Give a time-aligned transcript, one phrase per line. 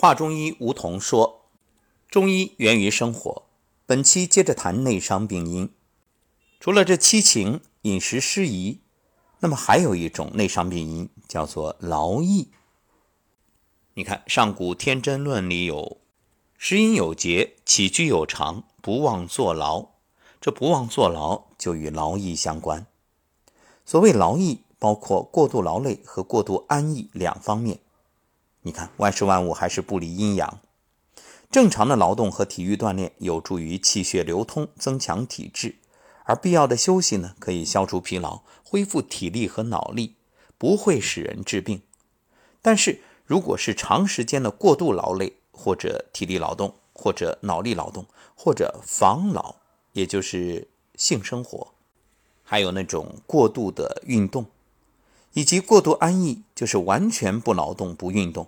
[0.00, 1.48] 华中医吴桐说
[2.08, 3.46] ：“中医源于生活。”
[3.84, 5.70] 本期接着谈内伤病因。
[6.60, 8.78] 除了这七情、饮食失宜，
[9.40, 12.52] 那么还有一种内伤病因叫做劳逸。
[13.94, 15.98] 你看《上古天真论》里有
[16.56, 19.88] “食饮有节，起居有常，不忘坐劳”。
[20.40, 22.86] 这不忘坐劳就与劳逸相关。
[23.84, 27.80] 所谓劳逸，包括过度劳累和过度安逸两方面。
[28.68, 30.60] 你看，万事万物还是不离阴阳。
[31.50, 35.76] 正常的劳动和体育锻炼有助于气血流通，增强体质；
[36.24, 40.16] 而必要的休息呢，可以消除疲劳，恢复体力和脑力，
[40.58, 41.80] 不会使人治病。
[42.60, 48.04] 但是，如果是长时间的过度劳累，或者体力劳动，或者脑力劳动，
[48.34, 49.54] 或者防劳，
[49.94, 51.68] 也就是性生活，
[52.44, 54.44] 还有那种过度的运动，
[55.32, 58.46] 以及过度安逸，就是完全不劳动、不运动。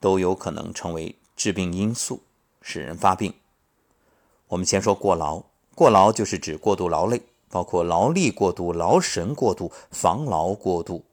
[0.00, 2.22] 都有可能成为致病因素，
[2.60, 3.34] 使人发病。
[4.48, 5.42] 我们先说过劳，
[5.74, 11.04] 过劳就是指过度劳累，包括劳力过度、劳神过度、防劳过度。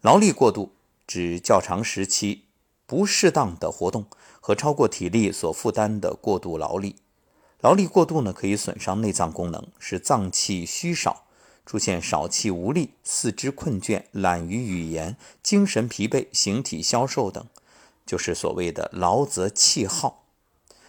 [0.00, 0.72] 劳力过度
[1.06, 2.44] 指较长时期
[2.86, 4.06] 不适当的活动
[4.40, 6.96] 和超过体力所负担的过度劳力。
[7.60, 11.24] 劳力过度呢，可以损伤内脏功能，使脏气虚少，
[11.66, 17.44] 出现少气无力、四肢困倦、懒于语言、精神疲惫、形体消瘦等。
[18.08, 20.24] 就是所谓的劳则气耗，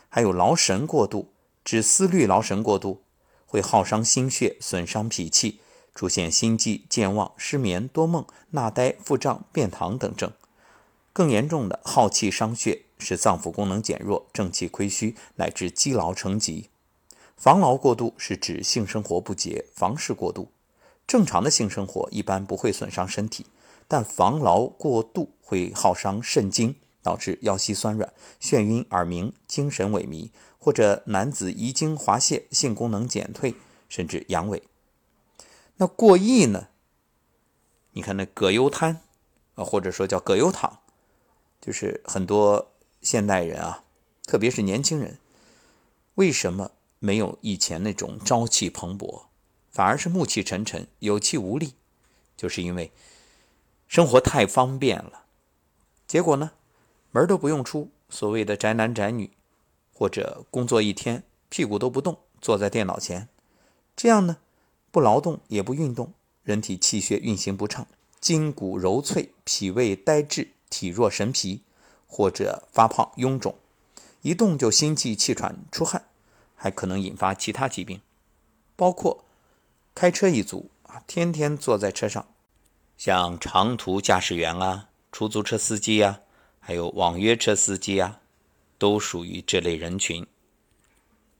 [0.07, 1.33] 还有劳神过度，
[1.65, 3.01] 指思虑劳神过度，
[3.45, 5.59] 会耗伤心血，损伤脾气，
[5.93, 10.31] 出现心悸、健忘、失眠、多梦、纳呆、腹胀、便溏等症。
[11.11, 16.69] 更严重的耗气伤血，使脏腑功能减弱，正气亏虚，乃至积劳成疾。
[17.35, 20.53] 防劳过度是指性生活不洁，房事过度。
[21.05, 23.47] 正常的性生活一般不会损伤身体，
[23.89, 26.75] 但防劳过度会耗伤肾精。
[27.01, 33.55] 导致腰膝酸软、眩晕、耳鸣、精神萎靡，或者男子遗精滑泄、性功能减退，
[33.87, 34.61] 甚至阳痿。
[35.77, 36.67] 那过逸呢？
[37.93, 39.01] 你看那葛优瘫
[39.55, 40.79] 啊，或者说叫葛优躺，
[41.59, 43.83] 就是很多现代人啊，
[44.25, 45.17] 特别是年轻人，
[46.15, 49.23] 为什么没有以前那种朝气蓬勃，
[49.71, 51.73] 反而是暮气沉沉、有气无力？
[52.37, 52.91] 就是因为
[53.87, 55.23] 生活太方便了，
[56.05, 56.51] 结果呢？
[57.11, 59.31] 门都不用出，所谓的宅男宅女，
[59.93, 63.27] 或者工作一天屁股都不动，坐在电脑前，
[63.95, 64.37] 这样呢，
[64.91, 67.87] 不劳动也不运动，人体气血运行不畅，
[68.21, 71.63] 筋骨柔脆，脾胃呆滞，体弱神疲，
[72.05, 73.55] 或者发胖臃肿，
[74.21, 76.05] 一动就心悸气喘出汗，
[76.55, 77.99] 还可能引发其他疾病，
[78.75, 79.25] 包括
[79.95, 82.27] 开车一族啊，天天坐在车上，
[82.95, 86.21] 像长途驾驶员啊，出租车司机呀。
[86.69, 88.21] 还有网约车司机啊，
[88.77, 90.27] 都属于这类人群。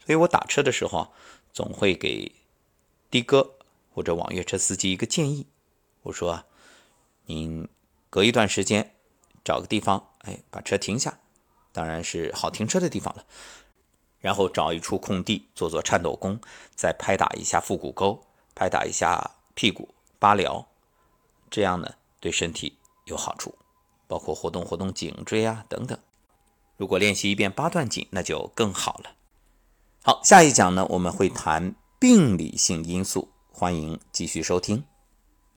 [0.04, 1.10] 所以我打车的时候啊，
[1.54, 2.32] 总会给
[3.12, 3.54] 的哥
[3.94, 5.46] 或者网约车司机一个建议，
[6.02, 6.48] 我说啊，
[7.28, 7.70] 您
[8.10, 8.96] 隔一段时间
[9.46, 11.20] 找个地方，哎，把车停下，
[11.72, 13.24] 当然是好停车的地方了。
[14.22, 16.42] 然后找一处空地做做颤抖功，
[16.74, 18.26] 再拍打一下腹股沟，
[18.56, 20.66] 拍打一下屁股，八髎，
[21.52, 23.54] 这样呢对身体有好处。
[24.10, 25.96] 包括活动活动颈椎啊等等，
[26.78, 29.12] 如果练习一遍八段锦，那就更好了。
[30.02, 34.84] 好，下一讲呢，我们会谈病理性因素，欢迎继续收听。